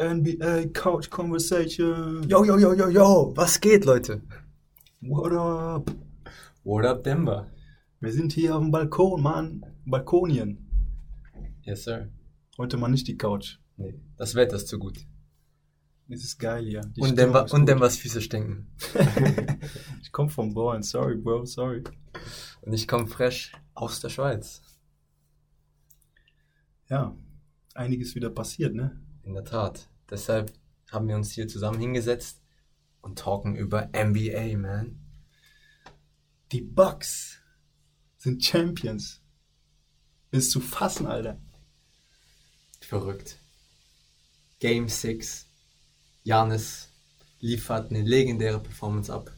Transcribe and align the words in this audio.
NBA 0.00 0.72
Couch 0.72 1.10
Conversation. 1.10 2.22
Yo, 2.26 2.42
yo, 2.42 2.56
yo, 2.56 2.72
yo, 2.72 2.88
yo, 2.88 3.32
was 3.36 3.60
geht, 3.60 3.84
Leute? 3.84 4.22
What 5.02 5.32
up? 5.32 5.90
What 6.64 6.86
up, 6.86 7.04
Denver? 7.04 7.50
Wir 8.00 8.10
sind 8.10 8.32
hier 8.32 8.56
auf 8.56 8.62
dem 8.62 8.70
Balkon, 8.70 9.20
Mann. 9.20 9.66
Balkonien. 9.84 10.56
Yes, 11.60 11.84
sir. 11.84 12.08
Heute 12.56 12.78
mal 12.78 12.88
nicht 12.88 13.08
die 13.08 13.18
Couch. 13.18 13.58
Nee, 13.76 14.00
das 14.16 14.34
Wetter 14.34 14.56
ist 14.56 14.68
zu 14.68 14.78
gut. 14.78 15.06
Es 16.08 16.24
ist 16.24 16.38
geil 16.38 16.64
hier. 16.64 16.80
Die 16.80 17.02
und 17.02 17.18
Denver, 17.18 17.46
und. 17.52 17.68
Denvers 17.68 17.98
Füße 17.98 18.22
stinken. 18.22 18.68
ich 20.02 20.10
komme 20.12 20.30
vom 20.30 20.54
Ballen. 20.54 20.82
Sorry, 20.82 21.16
Bro, 21.16 21.44
sorry. 21.44 21.84
Und 22.62 22.72
ich 22.72 22.88
komme 22.88 23.06
fresh 23.06 23.52
aus 23.74 24.00
der 24.00 24.08
Schweiz. 24.08 24.62
Ja, 26.88 27.14
einiges 27.74 28.14
wieder 28.14 28.30
passiert, 28.30 28.74
ne? 28.74 28.98
In 29.30 29.34
der 29.34 29.44
Tat. 29.44 29.88
Deshalb 30.10 30.52
haben 30.90 31.06
wir 31.06 31.14
uns 31.14 31.30
hier 31.30 31.46
zusammen 31.46 31.78
hingesetzt 31.78 32.42
und 33.00 33.16
talken 33.16 33.54
über 33.54 33.88
NBA, 33.94 34.58
man. 34.58 34.98
Die 36.50 36.62
Bucks 36.62 37.38
sind 38.16 38.44
Champions. 38.44 39.22
Ist 40.32 40.50
zu 40.50 40.60
fassen, 40.60 41.06
Alter. 41.06 41.40
Verrückt. 42.80 43.38
Game 44.58 44.88
6. 44.88 45.46
Janis 46.24 46.92
liefert 47.38 47.90
eine 47.90 48.02
legendäre 48.02 48.60
Performance 48.60 49.14
ab. 49.14 49.32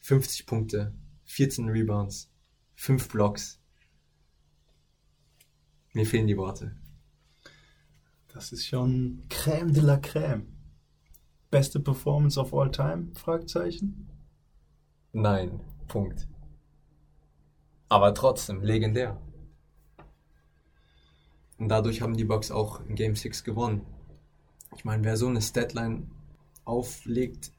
50 0.00 0.46
Punkte, 0.46 0.92
14 1.26 1.68
Rebounds, 1.68 2.28
5 2.74 3.08
Blocks. 3.08 3.60
Mir 5.92 6.06
fehlen 6.06 6.26
die 6.26 6.36
Worte. 6.36 6.76
Das 8.32 8.52
ist 8.52 8.66
schon 8.66 9.22
Crème 9.28 9.72
de 9.72 9.82
la 9.82 9.96
Crème. 9.96 10.46
Beste 11.50 11.80
Performance 11.80 12.38
of 12.38 12.54
all 12.54 12.70
time? 12.70 13.08
Fragezeichen. 13.14 14.08
Nein, 15.12 15.60
Punkt. 15.88 16.28
Aber 17.88 18.14
trotzdem, 18.14 18.62
legendär. 18.62 19.20
Und 21.58 21.68
dadurch 21.68 22.02
haben 22.02 22.16
die 22.16 22.24
Bucks 22.24 22.52
auch 22.52 22.80
in 22.86 22.94
Game 22.94 23.16
6 23.16 23.42
gewonnen. 23.42 23.84
Ich 24.76 24.84
meine, 24.84 25.02
wer 25.02 25.16
so 25.16 25.26
eine 25.26 25.42
Statline 25.42 26.06
auflegt, 26.64 27.52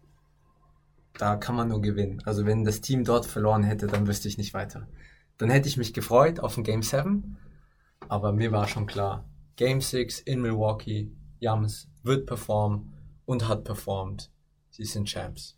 da 1.20 1.36
kann 1.36 1.56
man 1.56 1.68
nur 1.68 1.82
gewinnen. 1.82 2.22
Also 2.26 2.46
wenn 2.46 2.64
das 2.64 2.80
Team 2.80 3.04
dort 3.04 3.26
verloren 3.26 3.64
hätte, 3.64 3.88
dann 3.88 4.08
wüsste 4.08 4.30
ich 4.30 4.38
nicht 4.38 4.54
weiter. 4.54 4.88
Dann 5.38 5.50
hätte 5.50 5.68
ich 5.68 5.76
mich 5.76 5.94
gefreut 5.94 6.40
auf 6.40 6.58
ein 6.58 6.64
Game 6.64 6.82
7, 6.82 7.38
aber 8.08 8.32
mir 8.32 8.54
war 8.54 8.68
schon 8.70 8.86
klar, 8.86 9.26
Game 9.62 9.80
6 9.80 10.22
in 10.22 10.42
Milwaukee, 10.42 11.12
Jams 11.40 11.88
wird 12.02 12.26
performen 12.26 12.94
und 13.28 13.48
hat 13.48 13.64
performt. 13.64 14.32
Sie 14.72 14.86
sind 14.86 15.08
Champs. 15.08 15.56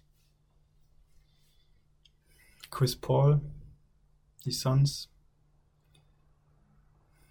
Chris 2.69 2.97
Paul, 2.97 3.39
die 4.43 4.51
Suns. 4.51 5.09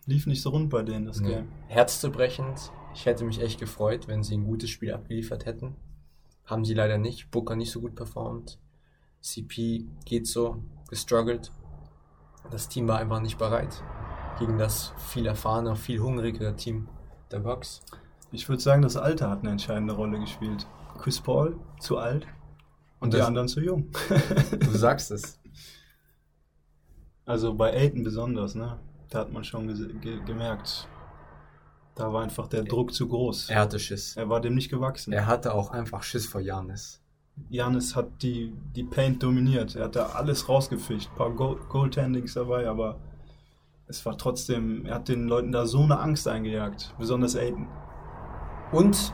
Lief 0.06 0.26
nicht 0.26 0.40
so 0.40 0.48
rund 0.48 0.70
bei 0.70 0.82
denen, 0.82 1.04
das 1.04 1.20
Nee. 1.20 1.34
Game. 1.34 1.52
Herzzerbrechend. 1.68 2.72
Ich 2.94 3.04
hätte 3.04 3.26
mich 3.26 3.42
echt 3.42 3.60
gefreut, 3.60 4.08
wenn 4.08 4.22
sie 4.22 4.38
ein 4.38 4.46
gutes 4.46 4.70
Spiel 4.70 4.94
abgeliefert 4.94 5.44
hätten. 5.44 5.76
Haben 6.46 6.64
sie 6.64 6.72
leider 6.72 6.96
nicht. 6.96 7.30
Booker 7.30 7.54
nicht 7.54 7.70
so 7.70 7.82
gut 7.82 7.94
performt. 7.94 8.58
CP 9.20 9.84
geht 10.06 10.26
so, 10.26 10.64
gestruggelt. 10.88 11.52
Das 12.50 12.70
Team 12.70 12.88
war 12.88 12.98
einfach 12.98 13.20
nicht 13.20 13.36
bereit 13.36 13.82
gegen 14.38 14.58
das 14.58 14.92
viel 14.96 15.26
erfahrener, 15.26 15.76
viel 15.76 16.00
hungrigere 16.00 16.54
Team 16.56 16.88
der 17.30 17.40
Bucks. 17.40 17.80
Ich 18.30 18.48
würde 18.48 18.62
sagen, 18.62 18.82
das 18.82 18.96
Alter 18.96 19.30
hat 19.30 19.40
eine 19.40 19.50
entscheidende 19.50 19.94
Rolle 19.94 20.18
gespielt. 20.18 20.66
Chris 20.98 21.20
Paul 21.20 21.58
zu 21.80 21.98
alt 21.98 22.26
und, 22.98 23.08
Und 23.08 23.14
die 23.14 23.20
anderen 23.20 23.48
zu 23.48 23.60
jung. 23.60 23.90
Du 24.60 24.70
sagst 24.72 25.10
es. 25.10 25.38
also 27.26 27.54
bei 27.54 27.72
Aiton 27.74 28.04
besonders, 28.04 28.54
ne? 28.54 28.78
Da 29.10 29.20
hat 29.20 29.32
man 29.32 29.44
schon 29.44 29.68
ge 30.00 30.20
gemerkt, 30.24 30.88
da 31.94 32.12
war 32.12 32.22
einfach 32.22 32.48
der 32.48 32.64
Druck 32.64 32.94
zu 32.94 33.08
groß. 33.08 33.50
Er 33.50 33.60
hatte 33.60 33.78
Schiss. 33.78 34.16
Er 34.16 34.28
war 34.28 34.40
dem 34.40 34.54
nicht 34.54 34.70
gewachsen. 34.70 35.12
Er 35.12 35.26
hatte 35.26 35.54
auch 35.54 35.70
einfach 35.70 36.02
Schiss 36.02 36.26
vor 36.26 36.40
Janis. 36.40 37.02
Janis 37.50 37.96
hat 37.96 38.22
die, 38.22 38.54
die 38.74 38.84
Paint 38.84 39.22
dominiert. 39.22 39.74
Er 39.76 39.84
hat 39.84 39.96
da 39.96 40.06
alles 40.06 40.48
rausgefischt. 40.48 41.10
Ein 41.10 41.16
paar 41.16 41.30
Goal 41.30 41.56
Goaltendings 41.68 42.34
dabei, 42.34 42.68
aber 42.68 42.98
es 43.86 44.04
war 44.06 44.16
trotzdem, 44.16 44.86
er 44.86 44.96
hat 44.96 45.08
den 45.08 45.28
Leuten 45.28 45.52
da 45.52 45.66
so 45.66 45.82
eine 45.82 45.98
Angst 45.98 46.26
eingejagt. 46.28 46.94
Besonders 46.98 47.36
Aiden. 47.36 47.68
Und 48.70 49.12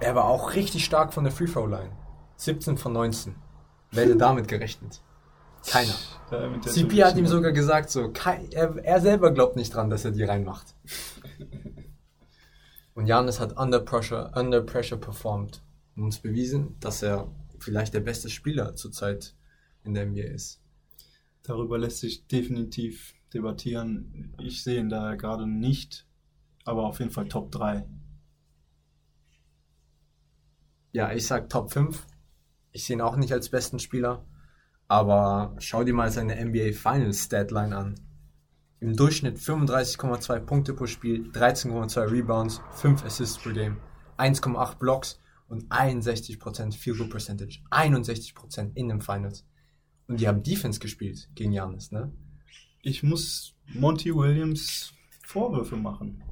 er 0.00 0.14
war 0.14 0.24
auch 0.26 0.54
richtig 0.54 0.84
stark 0.84 1.12
von 1.12 1.24
der 1.24 1.32
Free 1.32 1.46
Throw 1.46 1.68
Line. 1.68 1.90
17 2.36 2.76
von 2.76 2.92
19. 2.92 3.34
Wer 3.90 4.04
hätte 4.04 4.16
damit 4.16 4.48
gerechnet? 4.48 5.00
Keiner. 5.66 5.94
Der 6.30 6.60
CP 6.60 7.04
hat 7.04 7.16
ihm 7.16 7.26
sogar 7.26 7.52
gesagt, 7.52 7.90
so, 7.90 8.12
er, 8.52 8.76
er 8.84 9.00
selber 9.00 9.32
glaubt 9.32 9.56
nicht 9.56 9.74
dran, 9.74 9.90
dass 9.90 10.04
er 10.04 10.12
die 10.12 10.22
reinmacht. 10.22 10.74
Und 12.94 13.06
Janis 13.06 13.40
hat 13.40 13.58
under 13.58 13.80
pressure, 13.80 14.32
under 14.34 14.62
pressure 14.62 14.98
performed 14.98 15.62
und 15.96 16.04
uns 16.04 16.18
bewiesen, 16.18 16.76
dass 16.80 17.02
er 17.02 17.30
vielleicht 17.58 17.92
der 17.92 18.00
beste 18.00 18.30
Spieler 18.30 18.74
zurzeit 18.74 19.34
in 19.84 19.92
der 19.92 20.06
NBA 20.06 20.22
ist. 20.22 20.62
Darüber 21.42 21.76
lässt 21.76 21.98
sich 21.98 22.26
definitiv 22.26 23.14
debattieren. 23.36 24.34
Ich 24.38 24.62
sehe 24.62 24.80
ihn 24.80 24.88
da 24.88 25.14
gerade 25.14 25.46
nicht, 25.46 26.06
aber 26.64 26.84
auf 26.84 26.98
jeden 26.98 27.10
Fall 27.10 27.28
Top 27.28 27.52
3. 27.52 27.86
Ja, 30.92 31.12
ich 31.12 31.26
sag 31.26 31.48
Top 31.48 31.72
5. 31.72 32.06
Ich 32.72 32.84
sehe 32.84 32.96
ihn 32.96 33.02
auch 33.02 33.16
nicht 33.16 33.32
als 33.32 33.50
besten 33.50 33.78
Spieler, 33.78 34.24
aber 34.88 35.54
schau 35.58 35.84
dir 35.84 35.94
mal 35.94 36.10
seine 36.10 36.42
NBA 36.44 36.72
Finals 36.72 37.24
Statline 37.24 37.76
an. 37.76 37.94
Im 38.80 38.94
Durchschnitt 38.94 39.38
35,2 39.38 40.40
Punkte 40.40 40.74
pro 40.74 40.86
Spiel, 40.86 41.30
13,2 41.30 42.10
Rebounds, 42.10 42.60
5 42.72 43.04
Assists 43.04 43.38
pro 43.38 43.52
Game, 43.52 43.78
1,8 44.18 44.78
Blocks 44.78 45.20
und 45.48 45.70
61% 45.70 46.74
Field 46.74 46.98
Goal 46.98 47.08
Percentage. 47.08 47.62
61% 47.70 48.72
in 48.74 48.88
den 48.88 49.00
Finals. 49.00 49.46
Und 50.08 50.20
die 50.20 50.28
haben 50.28 50.42
Defense 50.42 50.78
gespielt 50.78 51.28
gegen 51.34 51.52
Janis, 51.52 51.90
ne? 51.90 52.12
Ich 52.86 53.02
muss 53.02 53.52
Monty 53.74 54.14
Williams 54.14 54.92
Vorwürfe 55.24 55.74
machen. 55.74 56.22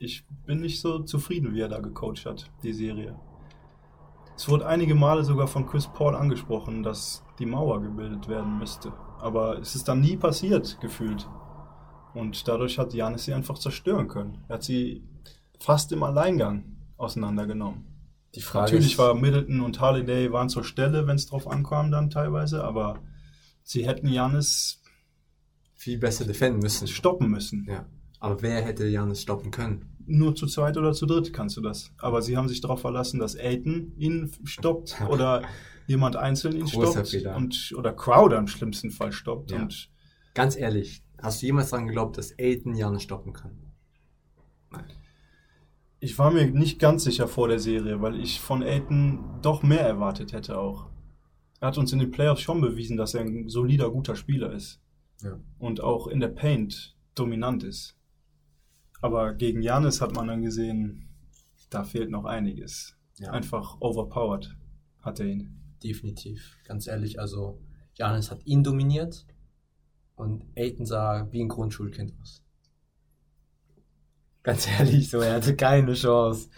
Ich 0.00 0.26
bin 0.44 0.58
nicht 0.58 0.80
so 0.80 0.98
zufrieden, 1.04 1.54
wie 1.54 1.60
er 1.60 1.68
da 1.68 1.78
gecoacht 1.78 2.26
hat, 2.26 2.50
die 2.64 2.72
Serie. 2.72 3.14
Es 4.34 4.48
wurde 4.48 4.66
einige 4.66 4.96
Male 4.96 5.22
sogar 5.22 5.46
von 5.46 5.64
Chris 5.64 5.86
Paul 5.86 6.16
angesprochen, 6.16 6.82
dass 6.82 7.22
die 7.38 7.46
Mauer 7.46 7.80
gebildet 7.80 8.26
werden 8.26 8.58
müsste. 8.58 8.92
Aber 9.20 9.60
es 9.60 9.76
ist 9.76 9.86
dann 9.86 10.00
nie 10.00 10.16
passiert, 10.16 10.80
gefühlt. 10.80 11.28
Und 12.14 12.48
dadurch 12.48 12.76
hat 12.76 12.92
Janis 12.92 13.26
sie 13.26 13.32
einfach 13.32 13.60
zerstören 13.60 14.08
können. 14.08 14.42
Er 14.48 14.54
hat 14.54 14.64
sie 14.64 15.04
fast 15.60 15.92
im 15.92 16.02
Alleingang 16.02 16.64
auseinandergenommen. 16.96 17.84
Die 18.34 18.40
Frage 18.40 18.64
Natürlich 18.64 18.94
ist, 18.94 18.98
war 18.98 19.14
Middleton 19.14 19.60
und 19.60 19.80
Holiday 19.80 20.32
waren 20.32 20.48
zur 20.48 20.64
Stelle, 20.64 21.06
wenn 21.06 21.14
es 21.14 21.26
drauf 21.26 21.46
ankam 21.46 21.92
dann 21.92 22.10
teilweise, 22.10 22.64
aber 22.64 22.98
sie 23.62 23.86
hätten 23.86 24.08
Janis 24.08 24.82
viel 25.78 25.98
besser 25.98 26.24
defenden 26.24 26.60
müssen. 26.60 26.86
stoppen 26.88 27.30
müssen. 27.30 27.64
Ja. 27.68 27.86
Aber 28.20 28.42
wer 28.42 28.60
hätte 28.62 28.86
Janis 28.86 29.22
stoppen 29.22 29.50
können? 29.50 29.96
Nur 30.06 30.34
zu 30.34 30.46
zweit 30.46 30.76
oder 30.76 30.92
zu 30.92 31.06
dritt 31.06 31.32
kannst 31.32 31.56
du 31.56 31.60
das. 31.60 31.92
Aber 31.98 32.20
sie 32.20 32.36
haben 32.36 32.48
sich 32.48 32.60
darauf 32.60 32.80
verlassen, 32.80 33.20
dass 33.20 33.36
Aiton 33.38 33.92
ihn 33.96 34.30
stoppt 34.44 35.00
oder 35.08 35.42
jemand 35.86 36.16
einzeln 36.16 36.56
ihn 36.56 36.66
Großer 36.66 36.92
stoppt 36.92 37.08
Fehler. 37.10 37.36
und 37.36 37.74
oder 37.76 37.92
Crowder 37.92 38.38
im 38.38 38.48
schlimmsten 38.48 38.90
Fall 38.90 39.12
stoppt. 39.12 39.52
Ja. 39.52 39.62
Und 39.62 39.90
Ganz 40.34 40.56
ehrlich, 40.56 41.02
hast 41.20 41.42
du 41.42 41.46
jemals 41.46 41.70
daran 41.70 41.86
geglaubt, 41.86 42.18
dass 42.18 42.36
Aiden 42.38 42.74
Janis 42.74 43.02
stoppen 43.02 43.32
kann? 43.32 43.58
ich 46.00 46.18
war 46.18 46.30
mir 46.30 46.46
nicht 46.46 46.78
ganz 46.78 47.04
sicher 47.04 47.26
vor 47.26 47.48
der 47.48 47.58
Serie, 47.58 48.00
weil 48.00 48.20
ich 48.20 48.40
von 48.40 48.62
Aiton 48.62 49.40
doch 49.42 49.62
mehr 49.62 49.80
erwartet 49.80 50.32
hätte 50.32 50.58
auch. 50.58 50.86
Er 51.60 51.68
hat 51.68 51.78
uns 51.78 51.92
in 51.92 51.98
den 51.98 52.10
Playoffs 52.12 52.40
schon 52.40 52.60
bewiesen, 52.60 52.96
dass 52.96 53.14
er 53.14 53.22
ein 53.22 53.48
solider, 53.48 53.90
guter 53.90 54.14
Spieler 54.14 54.52
ist. 54.52 54.80
Ja. 55.22 55.38
Und 55.58 55.80
auch 55.80 56.06
in 56.06 56.20
der 56.20 56.28
Paint 56.28 56.96
dominant 57.14 57.64
ist. 57.64 57.96
Aber 59.00 59.34
gegen 59.34 59.62
Janis 59.62 60.00
hat 60.00 60.14
man 60.14 60.28
dann 60.28 60.42
gesehen, 60.42 61.08
da 61.70 61.84
fehlt 61.84 62.10
noch 62.10 62.24
einiges. 62.24 62.96
Ja. 63.18 63.30
Einfach 63.30 63.80
overpowered 63.80 64.56
hat 65.00 65.20
er 65.20 65.26
ihn. 65.26 65.74
Definitiv. 65.82 66.58
Ganz 66.64 66.86
ehrlich, 66.86 67.20
also 67.20 67.60
Janis 67.94 68.30
hat 68.30 68.44
ihn 68.46 68.62
dominiert 68.62 69.26
und 70.14 70.44
Aiden 70.56 70.86
sah 70.86 71.28
wie 71.30 71.42
ein 71.42 71.48
Grundschulkind 71.48 72.12
aus. 72.20 72.42
Ganz 74.42 74.68
ehrlich, 74.68 75.10
so, 75.10 75.18
er 75.18 75.34
hatte 75.34 75.56
keine 75.56 75.94
Chance. 75.94 76.48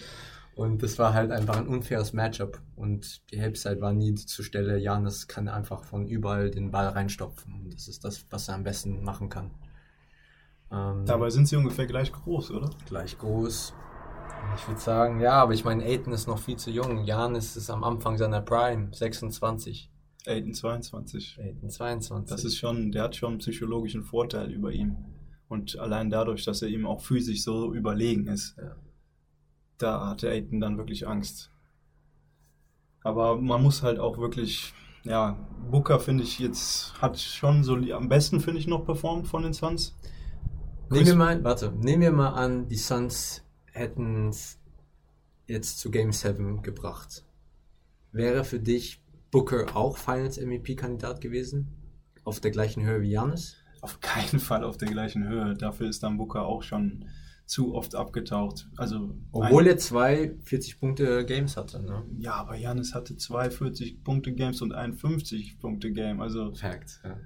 Und 0.60 0.82
das 0.82 0.98
war 0.98 1.14
halt 1.14 1.30
einfach 1.32 1.56
ein 1.56 1.66
unfaires 1.66 2.12
Matchup. 2.12 2.60
Und 2.76 3.22
die 3.32 3.40
Halbzeit 3.40 3.80
war 3.80 3.94
nie 3.94 4.14
zur 4.14 4.44
Stelle. 4.44 4.76
Janis 4.76 5.26
kann 5.26 5.48
einfach 5.48 5.84
von 5.84 6.06
überall 6.06 6.50
den 6.50 6.70
Ball 6.70 6.88
reinstopfen. 6.88 7.62
Und 7.62 7.72
das 7.72 7.88
ist 7.88 8.04
das, 8.04 8.26
was 8.28 8.48
er 8.48 8.56
am 8.56 8.62
besten 8.62 9.02
machen 9.02 9.30
kann. 9.30 9.52
Ähm, 10.70 11.06
Dabei 11.06 11.30
sind 11.30 11.48
sie 11.48 11.56
ungefähr 11.56 11.86
gleich 11.86 12.12
groß, 12.12 12.50
oder? 12.50 12.68
gleich 12.86 13.16
groß. 13.16 13.72
Ich 14.56 14.68
würde 14.68 14.80
sagen, 14.80 15.20
ja, 15.20 15.32
aber 15.32 15.54
ich 15.54 15.64
meine, 15.64 15.82
Aiden 15.82 16.12
ist 16.12 16.26
noch 16.26 16.38
viel 16.38 16.56
zu 16.56 16.70
jung. 16.70 17.04
Janis 17.04 17.56
ist 17.56 17.70
am 17.70 17.82
Anfang 17.82 18.18
seiner 18.18 18.42
Prime, 18.42 18.90
26. 18.92 19.90
Aiden 20.26 20.52
22. 20.52 21.38
Aiden 21.40 21.70
22. 21.70 22.28
Das 22.36 22.44
ist 22.44 22.58
schon, 22.58 22.92
der 22.92 23.04
hat 23.04 23.16
schon 23.16 23.30
einen 23.30 23.38
psychologischen 23.38 24.04
Vorteil 24.04 24.50
über 24.52 24.70
ihm. 24.72 24.98
Und 25.48 25.78
allein 25.78 26.10
dadurch, 26.10 26.44
dass 26.44 26.60
er 26.60 26.68
ihm 26.68 26.84
auch 26.86 27.00
physisch 27.00 27.44
so 27.44 27.72
überlegen 27.72 28.26
ist, 28.26 28.58
Ja. 28.58 28.76
Da 29.82 30.08
hatte 30.08 30.30
Aiden 30.30 30.60
dann 30.60 30.78
wirklich 30.78 31.06
Angst. 31.06 31.50
Aber 33.02 33.36
man 33.36 33.62
muss 33.62 33.82
halt 33.82 33.98
auch 33.98 34.18
wirklich, 34.18 34.74
ja, 35.04 35.38
Booker 35.70 35.98
finde 36.00 36.24
ich 36.24 36.38
jetzt, 36.38 37.00
hat 37.00 37.18
schon 37.18 37.64
so, 37.64 37.74
am 37.74 38.08
besten 38.08 38.40
finde 38.40 38.60
ich 38.60 38.66
noch 38.66 38.84
performt 38.84 39.26
von 39.26 39.42
den 39.42 39.52
Suns. 39.52 39.96
Nehmen 40.90 41.06
wir 41.06 41.16
mal, 41.16 41.44
warte, 41.44 41.72
nehmen 41.72 42.02
wir 42.02 42.12
mal 42.12 42.30
an, 42.30 42.68
die 42.68 42.76
Suns 42.76 43.44
hätten 43.72 44.28
es 44.28 44.58
jetzt 45.46 45.78
zu 45.78 45.90
Game 45.90 46.12
7 46.12 46.62
gebracht. 46.62 47.24
Wäre 48.12 48.44
für 48.44 48.60
dich 48.60 49.02
Booker 49.30 49.76
auch 49.76 49.96
Finals 49.96 50.38
MVP-Kandidat 50.38 51.20
gewesen? 51.20 51.68
Auf 52.24 52.40
der 52.40 52.50
gleichen 52.50 52.84
Höhe 52.84 53.02
wie 53.02 53.12
Janis? 53.12 53.56
Auf 53.80 54.00
keinen 54.00 54.40
Fall 54.40 54.64
auf 54.64 54.76
der 54.76 54.88
gleichen 54.88 55.26
Höhe. 55.26 55.54
Dafür 55.54 55.88
ist 55.88 56.02
dann 56.02 56.18
Booker 56.18 56.44
auch 56.44 56.62
schon 56.62 57.06
zu 57.50 57.74
oft 57.74 57.96
abgetaucht. 57.96 58.68
Also 58.76 59.12
Obwohl 59.32 59.62
ein- 59.64 59.70
er 59.70 59.76
zwei 59.76 60.36
40-Punkte-Games 60.44 61.56
hatte, 61.56 61.82
ne? 61.82 62.04
Ja, 62.16 62.34
aber 62.34 62.54
Janis 62.54 62.94
hatte 62.94 63.16
zwei 63.16 63.48
40-Punkte-Games 63.48 64.62
und 64.62 64.72
ein 64.72 64.94
50-Punkte-Game. 64.94 66.20
Also 66.20 66.54
Fact, 66.54 67.00
ja. 67.02 67.16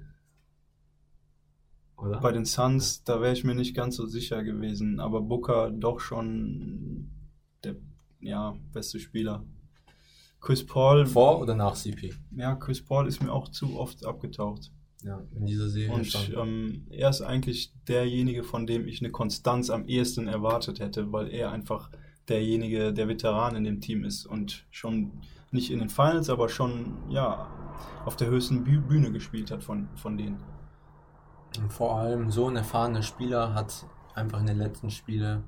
Oder? 1.97 2.19
bei 2.21 2.31
den 2.31 2.43
Suns, 2.45 3.03
da 3.03 3.21
wäre 3.21 3.33
ich 3.33 3.43
mir 3.43 3.53
nicht 3.53 3.75
ganz 3.75 3.97
so 3.97 4.07
sicher 4.07 4.43
gewesen. 4.43 4.99
Aber 4.99 5.21
Booker 5.21 5.69
doch 5.69 5.99
schon 5.99 7.11
der 7.63 7.75
ja, 8.19 8.57
beste 8.73 8.99
Spieler. 8.99 9.45
Chris 10.41 10.65
Paul, 10.65 11.05
Vor 11.05 11.39
oder 11.39 11.53
nach 11.53 11.75
CP? 11.75 12.15
ja, 12.31 12.55
Chris 12.55 12.83
Paul 12.83 13.07
ist 13.07 13.21
mir 13.21 13.31
auch 13.31 13.49
zu 13.49 13.79
oft 13.79 14.03
abgetaucht. 14.05 14.71
Ja, 15.03 15.21
in 15.35 15.45
dieser 15.45 15.69
Serie 15.69 15.93
Und 15.93 16.33
ähm, 16.35 16.87
er 16.89 17.09
ist 17.09 17.21
eigentlich 17.21 17.71
derjenige, 17.87 18.43
von 18.43 18.65
dem 18.65 18.87
ich 18.87 19.01
eine 19.01 19.11
Konstanz 19.11 19.69
am 19.69 19.87
ehesten 19.87 20.27
erwartet 20.27 20.79
hätte, 20.79 21.11
weil 21.11 21.29
er 21.29 21.51
einfach 21.51 21.91
derjenige, 22.27 22.91
der 22.91 23.07
Veteran 23.07 23.55
in 23.55 23.63
dem 23.63 23.81
Team 23.81 24.03
ist 24.03 24.25
und 24.25 24.65
schon 24.71 25.11
nicht 25.51 25.69
in 25.69 25.79
den 25.79 25.89
Finals, 25.89 26.29
aber 26.29 26.49
schon 26.49 26.97
ja 27.09 27.47
auf 28.05 28.15
der 28.15 28.29
höchsten 28.29 28.63
Büh 28.63 28.79
Bühne 28.79 29.11
gespielt 29.11 29.51
hat 29.51 29.63
von, 29.63 29.89
von 29.95 30.17
denen. 30.17 30.39
Und 31.57 31.71
vor 31.71 31.97
allem 31.97 32.31
so 32.31 32.47
ein 32.47 32.55
erfahrener 32.55 33.03
Spieler 33.03 33.53
hat 33.53 33.85
einfach 34.13 34.39
in 34.39 34.47
den 34.47 34.57
letzten 34.57 34.89
Spielen 34.89 35.43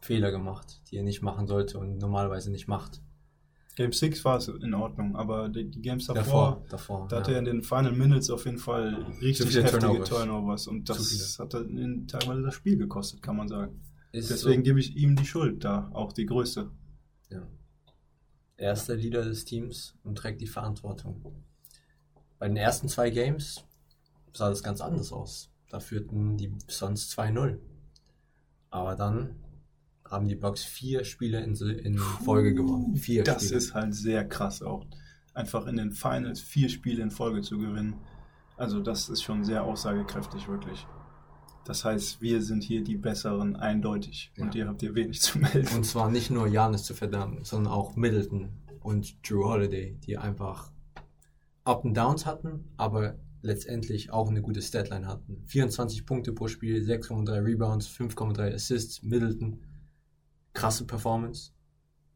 Fehler 0.00 0.30
gemacht, 0.30 0.80
die 0.90 0.96
er 0.96 1.02
nicht 1.02 1.22
machen 1.22 1.46
sollte 1.46 1.78
und 1.78 1.98
normalerweise 1.98 2.50
nicht 2.50 2.68
macht. 2.68 3.02
Game 3.76 3.92
6 3.92 4.24
war 4.24 4.36
es 4.38 4.48
in 4.48 4.74
Ordnung, 4.74 5.16
aber 5.16 5.48
die, 5.48 5.70
die 5.70 5.80
Games 5.80 6.06
davor, 6.06 6.22
Davor, 6.24 6.66
davor. 6.68 7.08
da 7.08 7.16
ja. 7.16 7.22
hatte 7.22 7.32
er 7.32 7.38
in 7.38 7.44
den 7.46 7.62
Final 7.62 7.92
Minutes 7.92 8.28
auf 8.30 8.44
jeden 8.44 8.58
Fall 8.58 8.94
richtig 9.20 9.54
heftige 9.56 9.78
Turnovers. 9.78 10.08
Turnovers, 10.08 10.66
und 10.66 10.88
das 10.88 11.38
hat 11.38 11.54
dann 11.54 11.78
in, 11.78 12.06
teilweise 12.08 12.42
das 12.42 12.54
Spiel 12.54 12.76
gekostet, 12.76 13.22
kann 13.22 13.36
man 13.36 13.48
sagen. 13.48 13.80
Ist 14.12 14.28
Deswegen 14.30 14.62
so, 14.62 14.64
gebe 14.64 14.80
ich 14.80 14.96
ihm 14.96 15.14
die 15.16 15.24
Schuld 15.24 15.64
da, 15.64 15.88
auch 15.94 16.12
die 16.12 16.26
größte. 16.26 16.70
ja. 17.30 17.42
Er 18.56 18.74
ist 18.74 18.88
der 18.90 18.96
Leader 18.96 19.24
des 19.24 19.46
Teams 19.46 19.94
und 20.02 20.16
trägt 20.18 20.42
die 20.42 20.46
Verantwortung. 20.46 21.24
Bei 22.38 22.46
den 22.46 22.58
ersten 22.58 22.88
zwei 22.88 23.08
Games 23.08 23.64
sah 24.34 24.50
das 24.50 24.62
ganz 24.62 24.82
anders 24.82 25.12
aus. 25.12 25.50
Da 25.70 25.80
führten 25.80 26.36
die 26.36 26.52
Suns 26.68 27.10
2-0. 27.16 27.56
Aber 28.68 28.96
dann 28.96 29.36
haben 30.10 30.26
die 30.28 30.34
Bucks 30.34 30.64
vier 30.64 31.04
Spiele 31.04 31.40
in, 31.40 31.54
in 31.54 31.98
Folge 31.98 32.54
gewonnen. 32.54 32.96
Vier 32.96 33.22
Das 33.24 33.44
Spiele. 33.44 33.58
ist 33.58 33.74
halt 33.74 33.94
sehr 33.94 34.26
krass 34.26 34.62
auch. 34.62 34.84
Einfach 35.34 35.66
in 35.66 35.76
den 35.76 35.92
Finals 35.92 36.40
vier 36.40 36.68
Spiele 36.68 37.02
in 37.02 37.10
Folge 37.10 37.40
zu 37.42 37.58
gewinnen. 37.58 37.94
Also 38.56 38.80
das 38.80 39.08
ist 39.08 39.22
schon 39.22 39.44
sehr 39.44 39.64
aussagekräftig, 39.64 40.48
wirklich. 40.48 40.86
Das 41.64 41.84
heißt, 41.84 42.20
wir 42.20 42.42
sind 42.42 42.62
hier 42.64 42.82
die 42.82 42.96
Besseren, 42.96 43.54
eindeutig. 43.56 44.32
Und 44.38 44.54
Ja. 44.54 44.62
ihr 44.62 44.68
habt 44.68 44.80
hier 44.80 44.94
wenig 44.94 45.20
zu 45.20 45.38
melden. 45.38 45.68
Und 45.76 45.84
zwar 45.86 46.10
nicht 46.10 46.30
nur 46.30 46.46
Janis 46.48 46.82
zu 46.84 46.94
verdanken, 46.94 47.44
sondern 47.44 47.72
auch 47.72 47.96
Middleton 47.96 48.48
und 48.80 49.14
Drew 49.28 49.44
Holiday, 49.44 49.96
die 50.04 50.18
einfach 50.18 50.72
Up 51.64 51.84
and 51.84 51.96
Downs 51.96 52.26
hatten, 52.26 52.64
aber 52.76 53.16
letztendlich 53.42 54.10
auch 54.10 54.28
eine 54.28 54.42
gute 54.42 54.60
Statline 54.62 55.06
hatten. 55.06 55.42
24 55.46 56.04
Punkte 56.04 56.32
pro 56.32 56.48
Spiel, 56.48 56.82
6,3 56.82 57.44
Rebounds, 57.44 57.86
5,3 57.88 58.52
Assists. 58.54 59.02
Middleton, 59.02 59.60
krasse 60.60 60.86
Performance. 60.86 61.52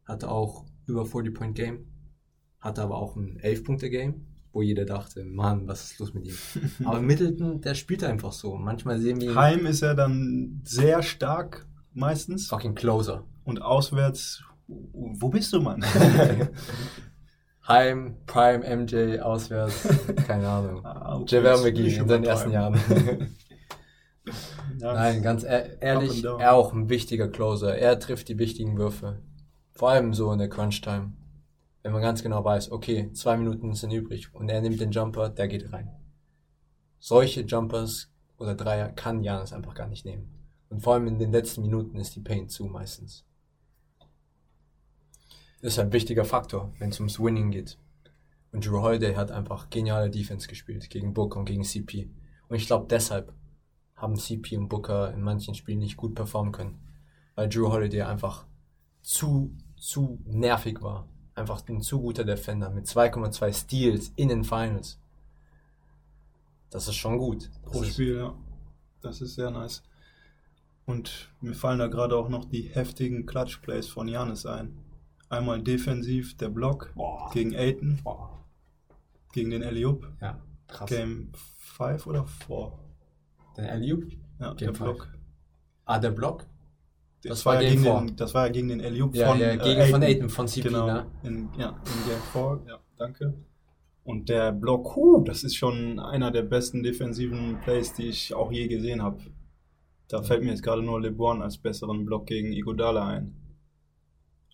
Hatte 0.07 0.31
auch 0.31 0.67
über 0.87 1.05
40-Point-Game. 1.05 1.87
Hatte 2.61 2.83
aber 2.83 2.97
auch 2.97 3.17
ein 3.17 3.41
11-Punkte-Game, 3.41 4.27
wo 4.53 4.61
jeder 4.61 4.85
dachte, 4.85 5.25
Mann, 5.25 5.67
was 5.67 5.85
ist 5.85 5.99
los 5.99 6.13
mit 6.13 6.27
ihm? 6.27 6.37
aber 6.85 7.01
Middleton, 7.01 7.63
der 7.63 7.75
spielt 7.75 8.05
einfach 8.05 8.33
so. 8.33 8.57
Manchmal 8.57 9.01
sehen 9.01 9.21
wir 9.21 9.31
ihn 9.31 9.35
Heim 9.35 9.67
ist 9.67 9.83
er 9.83 9.95
dann 9.95 10.61
sehr 10.65 11.03
stark, 11.03 11.67
meistens. 11.95 12.49
fucking 12.49 12.75
Closer. 12.75 13.25
Und 13.45 13.63
auswärts, 13.63 14.43
wo 14.67 15.29
bist 15.29 15.53
du, 15.53 15.61
Mann? 15.61 15.83
Heim, 17.67 18.17
Prime, 18.27 18.77
MJ, 18.77 19.21
auswärts, 19.21 19.89
keine 20.27 20.47
Ahnung. 20.47 20.85
Ah, 20.85 21.17
okay, 21.17 21.41
McGee 21.41 21.97
in 21.97 22.07
seinen 22.07 22.25
ersten 22.25 22.51
Jahren. 22.51 22.79
Ja, 24.79 24.95
Nein, 24.95 25.23
ganz 25.23 25.45
e- 25.45 25.77
ehrlich, 25.81 26.25
er 26.25 26.55
auch 26.55 26.73
ein 26.73 26.89
wichtiger 26.89 27.29
Closer. 27.29 27.77
Er 27.77 27.99
trifft 27.99 28.29
die 28.29 28.39
wichtigen 28.39 28.77
Würfe. 28.79 29.21
Vor 29.73 29.91
allem 29.91 30.15
so 30.15 30.33
in 30.33 30.39
der 30.39 30.49
Crunch-Time. 30.49 31.13
Wenn 31.83 31.93
man 31.93 32.03
ganz 32.03 32.23
genau 32.23 32.45
weiß, 32.45 32.73
okay, 32.73 33.13
zwei 33.13 33.37
Minuten 33.37 33.75
sind 33.75 33.93
übrig 33.93 34.35
und 34.35 34.49
er 34.49 34.61
nimmt 34.61 34.81
den 34.81 34.91
Jumper, 34.91 35.29
der 35.29 35.49
geht 35.49 35.73
rein. 35.73 35.91
Solche 36.99 37.43
Jumpers 37.43 38.11
oder 38.39 38.55
Dreier 38.55 38.89
kann 38.89 39.23
Janis 39.23 39.53
einfach 39.53 39.75
gar 39.75 39.89
nicht 39.89 40.05
nehmen. 40.05 40.31
Und 40.71 40.81
vor 40.81 40.95
allem 40.95 41.07
in 41.07 41.19
den 41.19 41.33
letzten 41.33 41.63
Minuten 41.63 41.99
ist 41.99 42.17
die 42.17 42.21
Paint 42.21 42.51
zu 42.51 42.65
meistens. 42.65 43.25
Das 45.61 45.75
ist 45.75 45.79
ein 45.79 45.93
wichtiger 45.93 46.25
Faktor, 46.25 46.73
wenn 46.79 46.91
es 46.91 47.01
ums 47.01 47.21
Winning 47.21 47.51
geht. 47.51 47.79
Und 48.53 48.67
Drew 48.67 48.81
Holiday 48.81 49.15
hat 49.15 49.31
einfach 49.31 49.71
geniale 49.71 50.11
Defense 50.11 50.47
gespielt 50.49 50.89
gegen 50.91 51.13
Booker 51.13 51.41
und 51.41 51.47
gegen 51.47 51.65
CP. 51.65 52.11
Und 52.49 52.57
ich 52.57 52.67
glaube, 52.67 52.87
deshalb 52.89 53.33
haben 54.05 54.17
CP 54.17 54.57
und 54.59 54.69
Booker 54.69 55.13
in 55.13 55.23
manchen 55.23 55.55
Spielen 55.55 55.79
nicht 55.79 55.97
gut 55.97 56.15
performen 56.15 56.53
können. 56.53 56.79
Weil 57.35 57.49
Drew 57.49 57.73
Holiday 57.73 58.03
einfach 58.03 58.47
zu, 59.03 59.57
zu 59.77 60.21
nervig 60.25 60.83
war. 60.83 61.09
Einfach 61.35 61.67
ein 61.69 61.81
zu 61.81 62.01
guter 62.01 62.25
Defender 62.25 62.71
mit 62.71 62.87
2,2 62.87 63.53
Steals 63.53 64.13
in 64.15 64.29
den 64.29 64.45
Finals. 64.45 65.01
Das 66.71 66.87
ist 66.87 66.97
schon 66.97 67.19
gut. 67.19 67.51
Das 67.63 67.73
Pro 67.73 67.83
ist, 67.83 67.95
Spiel, 67.95 68.17
ja. 68.19 68.35
Das 69.01 69.21
ist 69.21 69.35
sehr 69.35 69.51
nice. 69.51 69.83
Und 70.87 71.33
mir 71.41 71.55
fallen 71.55 71.79
da 71.79 71.87
gerade 71.87 72.17
auch 72.17 72.29
noch 72.29 72.45
die 72.45 72.63
heftigen 72.63 73.27
Clutch-Plays 73.27 73.89
von 73.89 74.07
Janis 74.07 74.45
ein. 74.45 74.77
Einmal 75.29 75.63
defensiv 75.63 76.37
der 76.37 76.51
Block 76.51 76.93
Boah. 76.95 77.31
gegen 77.33 77.55
Aiton, 77.55 78.01
Boah. 78.05 78.45
gegen 79.33 79.51
den 79.51 79.63
Eliup. 79.63 80.07
Ja, 80.21 80.41
krass. 80.69 80.91
Game 80.91 81.33
5 81.57 82.07
oder 82.07 82.27
4? 82.27 82.84
Den 83.57 83.67
Alley-Oop? 83.67 84.05
Ja, 84.41 84.55
der. 84.55 84.73
Block. 84.73 85.09
Ah, 85.85 85.99
der 85.99 86.11
Block? 86.11 86.47
Das, 87.23 87.39
Das 87.39 87.47
war 87.47 87.63
ja 87.63 87.71
gegen 87.71 87.83
den, 87.85 88.17
das 88.17 88.35
war 88.35 88.47
ja 88.47 88.53
gegen 88.53 88.69
den 88.69 88.81
Eliup 88.81 89.15
Ja, 89.15 89.29
von 89.31 89.41
ja, 89.41 89.53
äh, 89.53 89.57
gegen 89.57 89.81
von 89.87 90.03
Ayton. 90.03 90.03
Aiden, 90.03 90.29
von 90.29 90.47
CP, 90.49 90.69
Genau, 90.69 90.87
ne? 90.87 91.07
in, 91.23 91.49
ja, 91.59 91.71
in 91.71 92.09
Game 92.09 92.21
4, 92.33 92.61
ja, 92.69 92.79
danke. 92.99 93.35
Und 94.05 94.29
der 94.29 94.53
Block, 94.53 94.95
huh, 94.95 95.25
das 95.25 95.43
ist 95.43 95.57
schon 95.57 95.99
einer 95.99 96.31
der 96.31 96.43
besten 96.43 96.83
defensiven 96.83 97.59
Plays, 97.63 97.95
die 97.95 98.09
ich 98.09 98.35
auch 98.35 98.53
je 98.53 98.69
gesehen 98.69 99.03
habe. 99.03 99.21
Da 100.09 100.23
fällt 100.23 100.43
mir 100.43 100.51
jetzt 100.51 100.63
gerade 100.63 100.83
nur 100.83 101.01
LeBron 101.01 101.41
als 101.41 101.57
besseren 101.57 102.05
Block 102.05 102.27
gegen 102.27 102.53
Igodala 102.53 103.07
ein. 103.09 103.35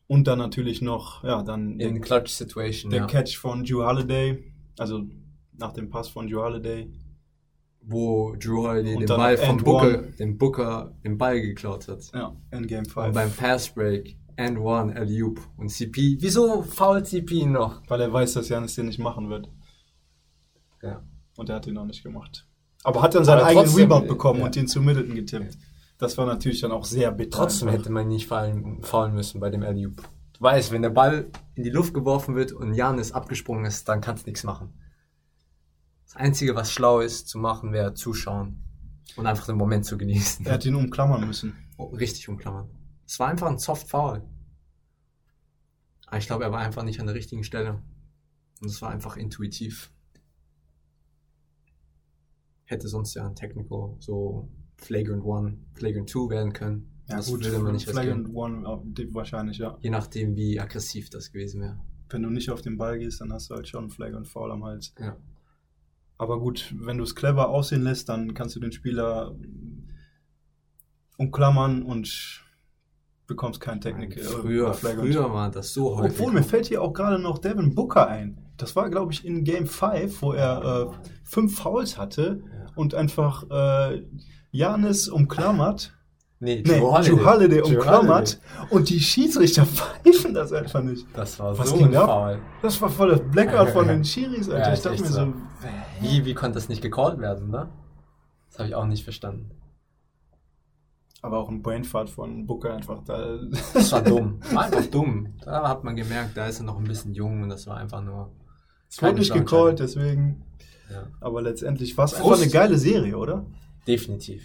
Und 0.07 0.28
dann 0.28 0.38
natürlich 0.38 0.80
noch, 0.80 1.25
ja, 1.25 1.42
dann 1.42 1.80
In 1.80 1.95
der, 1.95 2.00
Clutch 2.00 2.30
Situation, 2.30 2.90
der 2.90 3.00
ja. 3.00 3.07
Catch 3.07 3.37
von 3.37 3.64
Drew 3.64 3.85
Holiday, 3.85 4.45
also 4.78 5.04
nach 5.59 5.73
dem 5.73 5.90
Pass 5.90 6.09
von 6.09 6.28
Drew 6.28 6.40
Holiday. 6.40 6.88
Wo 7.82 8.37
Drew 8.37 8.66
Holiday 8.66 8.96
den 8.96 9.06
Ball 9.06 9.37
vom 9.37 9.56
Booker, 9.56 10.02
dem 10.18 10.37
Booker 10.38 10.94
den 11.02 11.16
Ball 11.18 11.40
geklaut 11.40 11.88
hat. 11.88 12.10
Ja, 12.12 12.37
in 12.52 12.66
Game 12.66 12.84
5. 12.84 13.08
Und 13.08 13.14
beim 13.14 13.32
Pass 13.32 13.70
Break 13.70 14.16
and 14.37 14.58
one 14.58 14.94
Alley-Oop 14.94 15.40
und 15.56 15.70
CP. 15.70 16.18
Wieso 16.20 16.62
fault 16.62 17.06
CP 17.06 17.46
noch? 17.46 17.82
Weil 17.88 18.00
er 18.02 18.12
weiß, 18.12 18.34
dass 18.34 18.49
Janis 18.49 18.75
den 18.75 18.87
nicht 18.87 18.99
machen 18.99 19.28
wird. 19.28 19.49
Ja. 20.82 21.02
Und 21.37 21.49
er 21.49 21.56
hat 21.56 21.66
ihn 21.66 21.75
noch 21.75 21.87
nicht 21.87 22.02
gemacht. 22.02 22.46
Aber 22.82 23.02
hat 23.02 23.14
dann 23.14 23.25
seinen 23.25 23.42
eigenen 23.42 23.75
Rebound 23.75 24.08
bekommen 24.08 24.40
ja. 24.40 24.46
und 24.46 24.56
ihn 24.56 24.66
zu 24.66 24.80
Middleton 24.80 25.14
getippt. 25.14 25.58
Das 25.99 26.16
war 26.16 26.25
natürlich 26.25 26.60
dann 26.60 26.72
auch 26.72 26.84
sehr 26.84 27.12
bitter. 27.12 27.38
Trotzdem 27.38 27.68
einfach. 27.68 27.80
hätte 27.80 27.92
man 27.92 28.08
nicht 28.08 28.26
fallen, 28.26 28.82
faulen 28.82 29.14
müssen 29.14 29.40
bei 29.40 29.50
dem 29.50 29.62
Alley-Oop. 29.62 29.96
Du 29.96 30.40
weißt, 30.40 30.72
wenn 30.72 30.82
der 30.82 30.90
Ball 30.90 31.30
in 31.54 31.62
die 31.62 31.70
Luft 31.70 31.92
geworfen 31.92 32.34
wird 32.34 32.52
und 32.52 32.72
Janis 32.72 33.12
abgesprungen 33.12 33.66
ist, 33.66 33.87
dann 33.88 34.00
kannst 34.00 34.26
du 34.26 34.30
nichts 34.30 34.44
machen. 34.44 34.72
Das 36.11 36.17
Einzige, 36.17 36.57
was 36.57 36.73
schlau 36.73 36.99
ist 36.99 37.29
zu 37.29 37.38
machen, 37.38 37.73
wäre 37.73 37.95
zuschauen 37.95 38.64
und 39.14 39.26
einfach 39.26 39.47
den 39.47 39.57
Moment 39.57 39.85
zu 39.85 39.97
genießen. 39.97 40.45
Er 40.45 40.55
hat 40.55 40.67
ihn 40.67 40.75
umklammern 40.75 41.25
müssen. 41.25 41.55
Oh, 41.76 41.85
richtig 41.85 42.29
umklammern. 42.29 42.69
Es 43.07 43.21
war 43.21 43.29
einfach 43.29 43.47
ein 43.47 43.59
Soft 43.59 43.88
Foul. 43.88 44.29
Aber 46.07 46.19
ich 46.19 46.26
glaube, 46.26 46.43
er 46.43 46.50
war 46.50 46.59
einfach 46.59 46.83
nicht 46.83 46.99
an 46.99 47.07
der 47.07 47.14
richtigen 47.14 47.45
Stelle. 47.45 47.81
Und 48.61 48.69
es 48.69 48.83
war 48.83 48.90
einfach 48.90 49.17
intuitiv. 49.17 49.93
Hätte 52.64 52.88
sonst 52.88 53.14
ja 53.14 53.25
ein 53.29 53.37
Technical 53.37 53.95
so 54.00 54.49
Flagrant 54.79 55.23
One, 55.23 55.59
Flagrant 55.75 56.11
Two 56.11 56.29
werden 56.29 56.52
können. 56.52 56.90
Ja, 57.07 57.19
das 57.19 57.29
gut, 57.29 57.45
würde 57.45 57.61
man 57.61 57.75
nicht 57.75 57.88
Flagrant 57.88 58.26
riskieren. 58.26 58.67
One 58.67 59.14
wahrscheinlich, 59.14 59.59
ja. 59.59 59.79
Je 59.81 59.90
nachdem, 59.90 60.35
wie 60.35 60.59
aggressiv 60.59 61.09
das 61.09 61.31
gewesen 61.31 61.61
wäre. 61.61 61.79
Wenn 62.09 62.25
du 62.25 62.31
nicht 62.31 62.50
auf 62.50 62.62
den 62.62 62.79
Ball 62.79 62.99
gehst, 62.99 63.21
dann 63.21 63.33
hast 63.33 63.49
du 63.49 63.55
halt 63.55 63.69
schon 63.69 63.85
einen 63.85 63.90
Flag 63.90 64.12
und 64.14 64.26
Foul 64.26 64.50
am 64.50 64.64
Hals. 64.64 64.93
Ja. 64.99 65.17
Aber 66.20 66.38
gut, 66.38 66.74
wenn 66.78 66.98
du 66.98 67.04
es 67.04 67.14
clever 67.14 67.48
aussehen 67.48 67.82
lässt, 67.82 68.10
dann 68.10 68.34
kannst 68.34 68.54
du 68.54 68.60
den 68.60 68.72
Spieler 68.72 69.34
umklammern 71.16 71.82
und 71.82 72.42
bekommst 73.26 73.58
keinen 73.58 73.80
Technical. 73.80 74.22
Früher, 74.22 74.68
äh, 74.68 74.74
früher 74.74 75.32
war 75.32 75.50
das 75.50 75.72
so 75.72 75.96
häufig. 75.96 76.20
Obwohl, 76.20 76.34
mir 76.34 76.42
fällt 76.42 76.66
hier 76.66 76.82
auch 76.82 76.92
gerade 76.92 77.18
noch 77.18 77.38
Devin 77.38 77.74
Booker 77.74 78.06
ein. 78.06 78.36
Das 78.58 78.76
war, 78.76 78.90
glaube 78.90 79.14
ich, 79.14 79.24
in 79.24 79.44
Game 79.44 79.66
5, 79.66 80.20
wo 80.20 80.32
er 80.34 80.92
äh, 80.92 81.08
fünf 81.24 81.56
Fouls 81.58 81.96
hatte 81.96 82.42
Ja. 82.44 82.66
und 82.74 82.94
einfach 82.94 83.44
äh, 83.50 84.02
Janis 84.50 85.08
umklammert. 85.08 85.96
Nee, 86.42 86.62
Nee, 86.66 86.78
Drew 86.78 87.00
Drew 87.02 87.25
Holiday 87.25 87.61
Drew 87.61 87.76
umklammert 87.76 88.40
und 88.70 88.88
die 88.88 88.99
Schiedsrichter 88.99 89.66
pfeifen 90.04 90.32
das 90.32 90.52
einfach 90.52 90.82
nicht. 90.82 91.06
Das 91.14 91.38
war 91.38 91.56
Was 91.59 91.68
so 91.68 91.76
ging 91.76 91.88
ein 91.88 91.97
ab? 91.97 92.06
Foul. 92.06 92.38
Das 92.62 92.80
war 92.80 92.88
voll 92.88 93.11
das 93.11 93.20
Blackout 93.30 93.68
von 93.70 93.87
den 93.87 94.04
Schiris, 94.04 94.49
Alter. 94.49 94.68
Ja, 94.68 94.73
ich 94.73 94.80
dachte 94.80 95.02
mir 95.02 95.09
so, 95.09 95.25
so. 95.26 95.32
Wie, 96.00 96.25
wie 96.25 96.32
konnte 96.35 96.54
das 96.54 96.68
nicht 96.70 96.80
gecallt 96.80 97.18
werden, 97.20 97.50
ne? 97.50 97.68
Das 98.49 98.59
habe 98.59 98.68
ich 98.70 98.75
auch 98.75 98.87
nicht 98.87 99.04
verstanden. 99.04 99.50
aber 101.23 101.38
auch 101.38 101.50
ein 101.50 101.61
Brainfart 101.61 102.09
von 102.09 102.47
Booker 102.47 102.73
einfach 102.75 103.04
da. 103.04 103.38
Das 103.75 103.92
war 103.92 104.00
dumm. 104.02 104.40
War 104.52 104.64
einfach 104.64 104.87
dumm. 104.87 105.35
Da 105.44 105.68
hat 105.68 105.85
man 105.85 105.94
gemerkt, 105.94 106.37
da 106.38 106.47
ist 106.47 106.61
er 106.61 106.64
noch 106.64 106.78
ein 106.78 106.85
bisschen 106.85 107.12
jung 107.12 107.42
und 107.42 107.50
das 107.50 107.66
war 107.66 107.76
einfach 107.76 108.02
nur. 108.02 108.32
Es 108.88 109.02
wurde 109.02 109.16
nicht 109.18 109.32
gecallt, 109.35 109.78
deswegen. 109.78 110.42
Ja. 110.90 111.06
Aber 111.20 111.42
letztendlich 111.42 111.97
war 111.99 112.06
es 112.06 112.14
einfach 112.14 112.40
eine 112.40 112.49
geile 112.50 112.78
Serie, 112.78 113.16
oder? 113.18 113.44
Definitiv. 113.87 114.42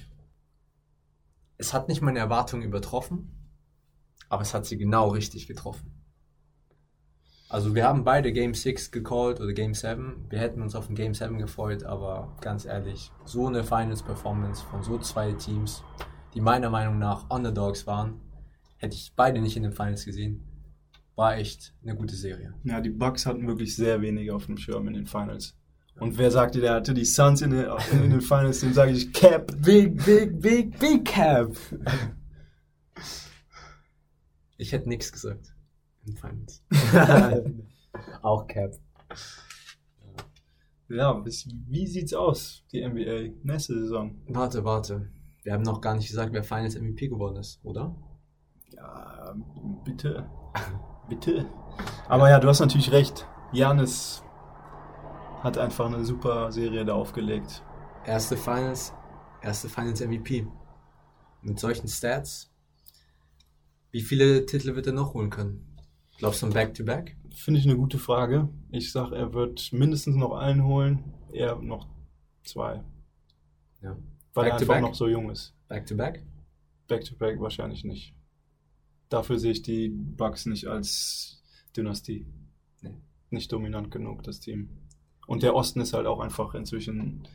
Es 1.58 1.74
hat 1.74 1.88
nicht 1.88 2.02
meine 2.02 2.20
Erwartungen 2.20 2.64
übertroffen, 2.64 3.50
aber 4.30 4.42
es 4.42 4.54
hat 4.54 4.66
sie 4.66 4.78
genau 4.78 5.10
richtig 5.10 5.48
getroffen. 5.48 5.92
Also 7.48 7.76
wir 7.76 7.86
haben 7.86 8.04
beide 8.04 8.34
Game 8.34 8.54
6 8.54 8.92
gecallt 8.92 9.40
oder 9.40 9.54
Game 9.54 9.74
7. 9.74 10.26
Wir 10.30 10.40
hätten 10.40 10.62
uns 10.62 10.76
auf 10.76 10.90
ein 10.90 10.96
Game 10.96 11.14
7 11.14 11.38
gefreut, 11.38 11.84
aber 11.84 12.36
ganz 12.42 12.66
ehrlich, 12.66 13.12
so 13.24 13.48
eine 13.48 13.64
Finals-Performance 13.64 14.66
von 14.66 14.84
so 14.84 14.98
zwei 14.98 15.32
Teams, 15.34 15.84
die 16.34 16.42
meiner 16.42 16.70
Meinung 16.70 16.98
nach 16.98 17.30
Underdogs 17.30 17.86
waren, 17.86 18.20
hätte 18.78 18.96
ich 18.96 19.14
beide 19.16 19.40
nicht 19.42 19.56
in 19.56 19.64
den 19.64 19.72
Finals 19.72 20.06
gesehen. 20.06 20.44
War 21.16 21.38
echt 21.38 21.74
eine 21.84 21.96
gute 21.96 22.16
Serie. 22.16 22.56
Ja, 22.64 22.82
die 22.82 22.90
Bucks 22.90 23.26
hatten 23.26 23.48
wirklich 23.48 23.76
sehr 23.76 24.02
wenige 24.02 24.36
auf 24.36 24.48
dem 24.48 24.58
Schirm 24.58 24.88
in 24.88 24.96
den 24.96 25.06
Finals. 25.06 25.56
Und 26.00 26.18
wer 26.18 26.30
sagte, 26.30 26.60
der 26.60 26.74
hatte 26.74 26.94
die 26.94 27.06
Suns 27.06 27.42
in 27.42 27.52
den, 27.52 27.68
in 27.92 28.10
den 28.10 28.22
Finals, 28.22 28.60
dem 28.60 28.74
sage 28.74 28.92
ich 28.92 29.14
Cap. 29.14 29.54
Big, 29.62 30.04
big, 30.04 30.42
big, 30.42 30.78
big 30.78 31.06
Cap. 31.06 31.56
Ich 34.58 34.72
hätte 34.72 34.90
nichts 34.90 35.12
gesagt. 35.12 35.54
In 36.06 36.18
Finals. 36.18 36.64
Auch 38.22 38.48
Cap. 38.48 38.74
Ja, 40.88 41.24
wie 41.25 41.88
sieht's 41.88 42.14
aus, 42.14 42.64
die 42.72 42.88
NBA? 42.88 43.36
Nächste 43.44 43.74
Saison. 43.80 44.22
Warte, 44.28 44.64
warte. 44.64 45.10
Wir 45.44 45.54
haben 45.54 45.64
noch 45.64 45.82
gar 45.82 45.96
nicht 45.96 46.08
gesagt, 46.10 46.32
wer 46.34 46.44
Finals 46.44 46.75
MVP 46.75 47.08
geworden 47.08 47.38
ist, 47.38 47.60
oder? 47.64 47.96
Ja, 48.70 49.36
bitte. 49.84 50.30
Bitte. 51.10 51.46
Aber 52.08 52.30
ja, 52.30 52.40
du 52.40 52.48
hast 52.48 52.60
natürlich 52.60 52.92
recht. 52.92 53.28
Janis 53.52 54.25
hat 55.46 55.60
einfach 55.60 55.86
eine 55.86 56.04
super 56.04 56.52
Serie 56.52 56.84
da 56.86 56.96
aufgelegt. 56.96 57.64
Erste 58.04 58.36
Finals, 58.36 58.94
erste 59.44 59.70
Finals 59.70 60.02
MVP. 60.02 60.48
Mit 61.44 61.60
solchen 61.60 61.88
Stats. 61.88 62.52
Wie 63.92 64.02
viele 64.02 64.48
Titel 64.48 64.75
wird 64.75 64.88
er 64.88 64.94
noch 64.94 65.14
holen 65.14 65.30
können? 65.30 65.78
Glaubst 66.18 66.42
du 66.42 66.48
ein 66.48 66.54
Back-to-Back? 66.54 67.16
Finde 67.36 67.60
ich 67.60 67.68
eine 67.68 67.78
gute 67.78 68.00
Frage. 68.00 68.50
Ich 68.72 68.92
sag, 68.92 69.12
er 69.12 69.36
wird 69.36 69.72
mindestens 69.72 70.16
noch 70.16 70.34
einen 70.34 70.64
holen, 70.64 71.14
eher 71.32 71.58
noch 71.58 71.88
zwei. 72.44 72.84
Ja. 73.84 73.96
Weil 74.34 74.46
er 74.46 74.50
Back 74.50 74.58
to 74.58 74.64
einfach 74.64 74.68
back? 74.68 74.82
noch 74.82 74.96
so 74.96 75.08
jung 75.08 75.30
ist. 75.30 75.54
Back-to-back? 75.68 76.24
Back-to-back 76.88 77.40
wahrscheinlich 77.40 77.84
nicht. 77.84 78.16
Dafür 79.10 79.38
sehe 79.38 79.52
ich 79.52 79.62
die 79.62 79.90
Bucks 79.90 80.48
nicht 80.48 80.66
als 80.66 81.44
Dynastie. 81.78 82.25
Nee. 82.82 82.98
Nicht 83.30 83.52
dominant 83.52 83.92
genug, 83.92 84.24
das 84.24 84.40
Team. 84.40 84.70
Und 85.27 85.44
der 85.44 85.55
Osten 85.55 85.82
ist 85.82 85.94
halt 85.94 86.05
auch 86.08 86.20
einfach 86.20 86.53
inzwischen 86.53 87.27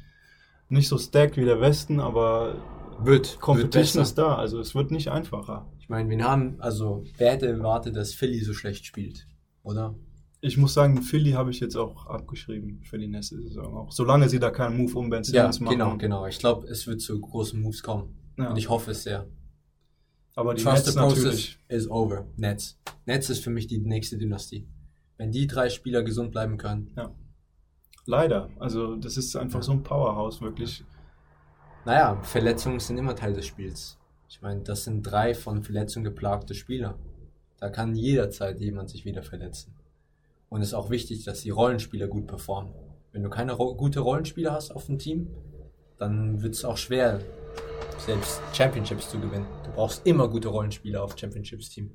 nicht 0.68 0.88
so 0.88 0.99
stacked 0.99 1.37
wie 1.37 1.44
der 1.44 1.61
Westen, 1.61 2.00
aber 2.00 2.54
Wird. 3.02 3.40
Competition 3.40 4.00
wird 4.00 4.09
ist 4.09 4.18
da. 4.18 4.37
Also 4.37 4.61
es 4.61 4.75
wird 4.75 4.90
nicht 4.90 5.09
einfacher. 5.09 5.66
Ich 5.80 5.88
meine, 5.88 6.09
wir 6.09 6.25
haben, 6.25 6.56
also, 6.61 7.04
wer 7.16 7.32
hätte 7.32 7.49
erwartet, 7.49 7.97
dass 7.97 8.14
Philly 8.14 8.40
so 8.40 8.52
schlecht 8.52 8.85
spielt? 8.85 9.26
Oder? 9.62 9.94
Ich 10.42 10.56
muss 10.56 10.73
sagen, 10.73 11.02
Philly 11.02 11.32
habe 11.32 11.50
ich 11.50 11.61
jetzt 11.61 11.76
auch 11.76 12.06
abgeschrieben 12.06 12.82
für 12.85 12.99
die 12.99 13.09
nächste 13.09 13.42
Saison. 13.42 13.76
Auch 13.76 13.92
solange 13.92 14.28
sie 14.28 14.38
da 14.38 14.50
keinen 14.50 14.76
Move 14.78 14.99
um 14.99 15.11
Ben 15.11 15.23
Ja, 15.25 15.52
Simmons 15.52 15.61
machen. 15.61 15.73
genau, 15.78 15.97
genau. 15.99 16.26
Ich 16.26 16.38
glaube, 16.38 16.66
es 16.68 16.87
wird 16.87 17.00
zu 17.00 17.20
großen 17.20 17.61
Moves 17.61 17.82
kommen. 17.82 18.16
Ja. 18.38 18.50
Und 18.50 18.56
ich 18.56 18.68
hoffe 18.70 18.92
es 18.92 19.02
sehr. 19.02 19.26
Aber 20.37 20.54
die 20.54 20.62
Trust 20.62 20.87
Nets 20.87 20.92
the 20.94 20.99
process 20.99 21.25
natürlich. 21.25 21.59
is 21.68 21.90
over. 21.90 22.26
Nets. 22.37 22.78
Nets 23.04 23.28
ist 23.28 23.44
für 23.44 23.50
mich 23.50 23.66
die 23.66 23.78
nächste 23.78 24.16
Dynastie. 24.16 24.66
Wenn 25.18 25.30
die 25.32 25.47
drei 25.47 25.68
Spieler 25.68 26.02
gesund 26.02 26.30
bleiben 26.30 26.56
können. 26.56 26.90
Leider. 28.07 28.50
Also 28.59 28.97
das 28.97 29.16
ist 29.16 29.37
einfach 29.37 29.62
so 29.62 29.73
ein 29.73 29.83
Powerhouse, 29.83 30.40
wirklich. 30.40 30.85
Naja, 31.85 32.21
Verletzungen 32.23 32.80
sind 32.80 32.99
immer 32.99 33.14
Teil 33.14 33.33
des 33.33 33.47
Spiels. 33.47 33.99
Ich 34.28 34.42
meine, 34.42 34.61
das 34.61 34.85
sind 34.85 35.02
drei 35.02 35.35
von 35.35 35.62
Verletzungen 35.62 36.04
geplagte 36.04 36.54
Spieler. 36.54 36.99
Da 37.59 37.69
kann 37.69 37.95
jederzeit 37.95 38.61
jemand 38.61 38.90
sich 38.90 39.04
wieder 39.04 39.23
verletzen. 39.23 39.75
Und 40.49 40.62
es 40.62 40.69
ist 40.69 40.75
auch 40.75 40.90
wichtig, 40.90 41.25
dass 41.25 41.42
die 41.42 41.50
Rollenspieler 41.50 42.09
gut 42.09 42.26
performen. 42.26 42.73
Wenn 43.12 43.23
du 43.23 43.30
keine 43.30 43.52
ro 43.52 43.75
gute 43.75 44.00
Rollenspieler 44.00 44.52
hast 44.52 44.71
auf 44.71 44.87
dem 44.87 44.99
Team, 44.99 45.28
dann 45.99 46.42
wird 46.42 46.54
es 46.54 46.64
auch 46.64 46.76
schwer, 46.76 47.21
selbst 47.99 48.40
Championships 48.52 49.11
zu 49.11 49.19
gewinnen. 49.19 49.47
Du 49.64 49.73
brauchst 49.73 50.07
immer 50.07 50.28
gute 50.28 50.49
Rollenspieler 50.49 51.02
auf 51.02 51.19
Championships-Team. 51.19 51.90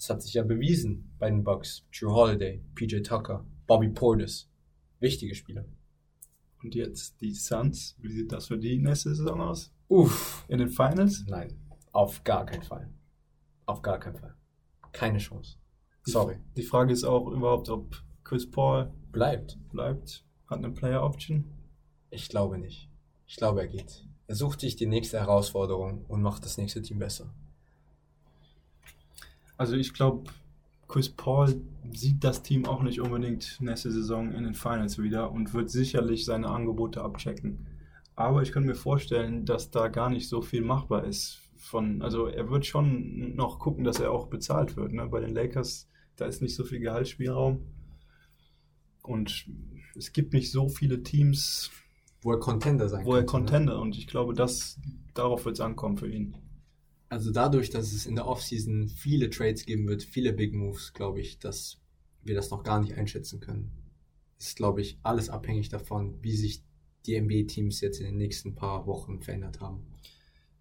Das 0.00 0.08
hat 0.08 0.22
sich 0.22 0.32
ja 0.32 0.42
bewiesen 0.42 1.14
bei 1.18 1.28
den 1.28 1.44
Bucks. 1.44 1.84
Drew 1.92 2.10
Holiday, 2.10 2.64
PJ 2.74 3.00
Tucker, 3.02 3.44
Bobby 3.66 3.90
Portis. 3.90 4.48
Wichtige 4.98 5.34
Spieler. 5.34 5.66
Und 6.62 6.74
jetzt 6.74 7.20
die 7.20 7.34
Suns. 7.34 7.96
Wie 7.98 8.10
sieht 8.10 8.32
das 8.32 8.46
für 8.46 8.56
die 8.56 8.78
nächste 8.78 9.14
Saison 9.14 9.42
aus? 9.42 9.74
Uff. 9.88 10.46
In 10.48 10.56
den 10.56 10.70
Finals? 10.70 11.26
Nein, 11.28 11.54
auf 11.92 12.24
gar 12.24 12.46
keinen 12.46 12.62
Fall. 12.62 12.88
Auf 13.66 13.82
gar 13.82 13.98
keinen 13.98 14.16
Fall. 14.16 14.34
Keine 14.92 15.18
Chance. 15.18 15.58
Sorry. 16.04 16.38
Die 16.56 16.62
Frage 16.62 16.94
ist 16.94 17.04
auch 17.04 17.30
überhaupt, 17.30 17.68
ob 17.68 18.02
Chris 18.24 18.50
Paul 18.50 18.90
Bleibt. 19.12 19.58
bleibt. 19.70 20.24
Hat 20.46 20.60
eine 20.60 20.70
Player 20.70 21.02
Option. 21.02 21.44
Ich 22.08 22.30
glaube 22.30 22.56
nicht. 22.56 22.88
Ich 23.26 23.36
glaube, 23.36 23.60
er 23.60 23.68
geht. 23.68 24.06
Er 24.28 24.34
sucht 24.34 24.60
sich 24.60 24.76
die 24.76 24.86
nächste 24.86 25.20
Herausforderung 25.20 26.06
und 26.06 26.22
macht 26.22 26.46
das 26.46 26.56
nächste 26.56 26.80
Team 26.80 27.00
besser. 27.00 27.34
Also 29.60 29.76
ich 29.76 29.92
glaube, 29.92 30.30
Chris 30.88 31.10
Paul 31.10 31.60
sieht 31.92 32.24
das 32.24 32.42
Team 32.42 32.64
auch 32.64 32.82
nicht 32.82 32.98
unbedingt 32.98 33.58
nächste 33.60 33.90
Saison 33.90 34.32
in 34.32 34.44
den 34.44 34.54
Finals 34.54 34.96
wieder 34.96 35.30
und 35.30 35.52
wird 35.52 35.68
sicherlich 35.68 36.24
seine 36.24 36.48
Angebote 36.48 37.02
abchecken. 37.02 37.66
Aber 38.16 38.40
ich 38.40 38.52
könnte 38.52 38.68
mir 38.68 38.74
vorstellen, 38.74 39.44
dass 39.44 39.70
da 39.70 39.88
gar 39.88 40.08
nicht 40.08 40.30
so 40.30 40.40
viel 40.40 40.62
machbar 40.62 41.04
ist. 41.04 41.42
Von, 41.58 42.00
also 42.00 42.26
er 42.26 42.48
wird 42.48 42.64
schon 42.64 43.36
noch 43.36 43.58
gucken, 43.58 43.84
dass 43.84 44.00
er 44.00 44.12
auch 44.12 44.28
bezahlt 44.28 44.78
wird. 44.78 44.94
Ne? 44.94 45.06
Bei 45.08 45.20
den 45.20 45.34
Lakers, 45.34 45.90
da 46.16 46.24
ist 46.24 46.40
nicht 46.40 46.54
so 46.54 46.64
viel 46.64 46.80
Gehaltsspielraum. 46.80 47.60
Und 49.02 49.44
es 49.94 50.14
gibt 50.14 50.32
nicht 50.32 50.50
so 50.50 50.70
viele 50.70 51.02
Teams, 51.02 51.70
Wo 52.22 52.32
er 52.32 52.38
Contender 52.38 52.88
sein 52.88 53.04
wo 53.04 53.14
er 53.14 53.26
könnte, 53.26 53.32
ne? 53.34 53.66
Contender 53.66 53.78
und 53.82 53.98
ich 53.98 54.06
glaube, 54.06 54.32
das, 54.32 54.80
darauf 55.12 55.44
wird 55.44 55.56
es 55.56 55.60
ankommen 55.60 55.98
für 55.98 56.08
ihn. 56.08 56.34
Also 57.10 57.32
dadurch, 57.32 57.70
dass 57.70 57.92
es 57.92 58.06
in 58.06 58.14
der 58.14 58.28
Offseason 58.28 58.88
viele 58.88 59.30
Trades 59.30 59.66
geben 59.66 59.88
wird, 59.88 60.04
viele 60.04 60.32
Big 60.32 60.54
Moves, 60.54 60.92
glaube 60.92 61.20
ich, 61.20 61.40
dass 61.40 61.82
wir 62.22 62.36
das 62.36 62.50
noch 62.50 62.62
gar 62.62 62.80
nicht 62.80 62.94
einschätzen 62.94 63.40
können. 63.40 63.72
Ist, 64.38 64.56
glaube 64.56 64.80
ich, 64.80 64.96
alles 65.02 65.28
abhängig 65.28 65.68
davon, 65.70 66.22
wie 66.22 66.36
sich 66.36 66.62
die 67.06 67.20
NBA-Teams 67.20 67.80
jetzt 67.80 67.98
in 67.98 68.06
den 68.06 68.16
nächsten 68.16 68.54
paar 68.54 68.86
Wochen 68.86 69.20
verändert 69.20 69.60
haben. 69.60 69.86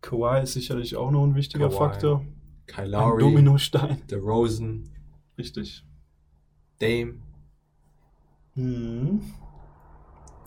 Kawhi 0.02 0.42
ist 0.42 0.54
sicherlich 0.54 0.96
auch 0.96 1.12
noch 1.12 1.24
ein 1.24 1.36
wichtiger 1.36 1.68
Kawhi, 1.68 1.78
Faktor. 1.78 2.26
Kyle 2.66 2.86
Ein 2.86 2.92
Lowry, 2.92 3.22
Dominostein. 3.22 4.02
DeRozan, 4.10 4.90
Richtig. 5.38 5.86
Dame. 6.80 7.20
Mhm. 8.56 9.22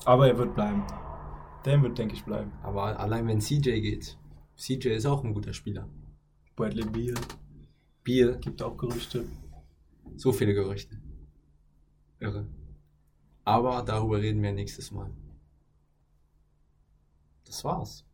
Aber 0.04 0.26
er 0.26 0.36
wird 0.36 0.54
bleiben. 0.56 0.82
Der 1.64 1.80
wird, 1.80 1.96
denke 1.96 2.14
ich, 2.14 2.24
bleiben. 2.24 2.50
Aber 2.64 2.98
allein 2.98 3.28
wenn 3.28 3.40
CJ 3.40 3.80
geht, 3.80 4.18
CJ 4.56 4.88
ist 4.88 5.06
auch 5.06 5.24
ein 5.24 5.34
guter 5.34 5.52
Spieler. 5.52 5.88
Bradley 6.56 6.84
Beal 6.84 7.14
Beal, 8.04 8.38
gibt 8.40 8.62
auch 8.62 8.76
Gerüchte. 8.76 9.24
so 10.16 10.32
viele 10.32 10.54
Gerüchte. 10.54 11.00
Irre. 12.18 12.46
Aber 13.44 13.82
darüber 13.82 14.20
reden 14.20 14.42
wir 14.42 14.52
nächstes 14.52 14.90
Mal. 14.90 15.10
Das 17.44 17.64
war's. 17.64 18.04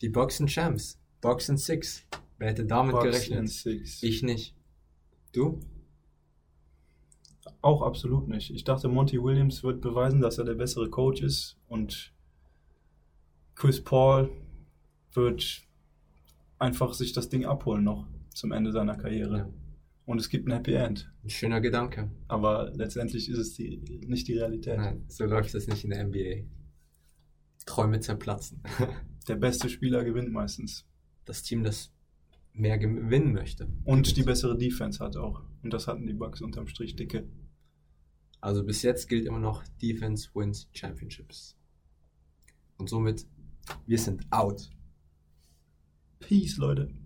Die 0.00 0.08
Boxen 0.08 0.48
Champs. 0.48 0.98
Boxen 1.20 1.56
6. 1.56 2.06
Wer 2.38 2.48
hätte 2.48 2.66
damit 2.66 2.92
Bucks 2.92 3.04
gerechnet? 3.04 3.48
Six. 3.48 4.02
Ich 4.02 4.22
nicht. 4.22 4.54
Du? 5.32 5.60
Auch 7.60 7.82
absolut 7.82 8.28
nicht. 8.28 8.50
Ich 8.50 8.64
dachte, 8.64 8.88
Monty 8.88 9.22
Williams 9.22 9.62
wird 9.62 9.80
beweisen, 9.80 10.20
dass 10.20 10.38
er 10.38 10.44
der 10.44 10.54
bessere 10.54 10.90
Coach 10.90 11.22
ist 11.22 11.56
und 11.68 12.12
Chris 13.54 13.82
Paul 13.82 14.30
wird 15.16 15.62
einfach 16.58 16.94
sich 16.94 17.12
das 17.12 17.28
Ding 17.28 17.44
abholen 17.44 17.84
noch 17.84 18.06
zum 18.32 18.52
Ende 18.52 18.72
seiner 18.72 18.96
Karriere. 18.96 19.38
Ja. 19.38 19.48
Und 20.06 20.20
es 20.20 20.28
gibt 20.28 20.46
ein 20.46 20.52
Happy 20.52 20.74
End. 20.74 21.10
Ein 21.22 21.30
schöner 21.30 21.60
Gedanke. 21.60 22.10
Aber 22.28 22.70
letztendlich 22.74 23.28
ist 23.28 23.38
es 23.38 23.54
die, 23.54 23.78
nicht 24.06 24.28
die 24.28 24.34
Realität. 24.34 24.76
Nein, 24.76 25.04
so 25.08 25.24
läuft 25.24 25.54
es 25.54 25.66
nicht 25.66 25.84
in 25.84 25.90
der 25.90 26.04
NBA. 26.04 26.44
Träume 27.64 28.00
zerplatzen. 28.00 28.62
Der 29.28 29.36
beste 29.36 29.70
Spieler 29.70 30.04
gewinnt 30.04 30.30
meistens. 30.30 30.86
Das 31.24 31.42
Team, 31.42 31.64
das 31.64 31.90
mehr 32.52 32.76
gewinnen 32.76 33.32
möchte. 33.32 33.68
Und 33.84 34.16
die 34.16 34.22
bessere 34.22 34.58
Defense 34.58 35.02
hat 35.02 35.16
auch. 35.16 35.42
Und 35.62 35.72
das 35.72 35.86
hatten 35.86 36.06
die 36.06 36.12
Bucks 36.12 36.42
unterm 36.42 36.66
Strich 36.66 36.94
dicke. 36.94 37.26
Also 38.40 38.62
bis 38.62 38.82
jetzt 38.82 39.08
gilt 39.08 39.24
immer 39.24 39.38
noch 39.38 39.64
Defense 39.80 40.28
wins 40.34 40.68
Championships. 40.74 41.56
Und 42.76 42.90
somit, 42.90 43.26
wir 43.86 43.98
sind 43.98 44.30
out. 44.30 44.70
Peace, 46.28 46.58
Leute. 46.58 47.03